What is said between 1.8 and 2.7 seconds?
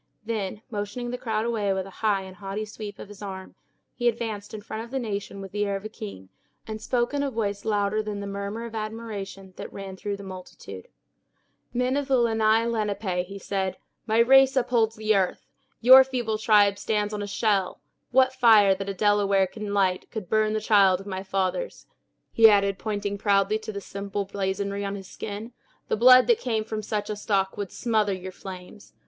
a high and haughty